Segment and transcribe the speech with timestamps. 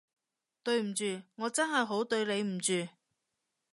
[0.63, 2.87] 對唔住，我真係好對你唔住